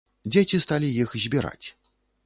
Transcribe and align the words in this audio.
Дзеці 0.31 0.61
сталі 0.65 0.89
іх 1.05 1.15
збіраць. 1.27 1.67